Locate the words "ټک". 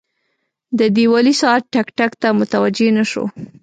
1.73-1.87, 1.97-2.11